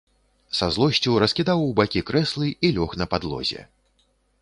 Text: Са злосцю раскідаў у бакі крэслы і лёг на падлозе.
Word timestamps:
Са 0.59 0.69
злосцю 0.77 1.13
раскідаў 1.25 1.59
у 1.67 1.69
бакі 1.81 2.03
крэслы 2.09 2.51
і 2.55 2.67
лёг 2.79 2.99
на 3.03 3.11
падлозе. 3.13 3.61